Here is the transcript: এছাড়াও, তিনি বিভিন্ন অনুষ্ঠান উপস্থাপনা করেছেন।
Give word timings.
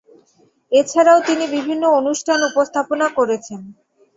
এছাড়াও, 0.71 1.19
তিনি 1.27 1.45
বিভিন্ন 1.47 1.83
অনুষ্ঠান 1.99 2.39
উপস্থাপনা 2.49 3.07
করেছেন। 3.09 3.61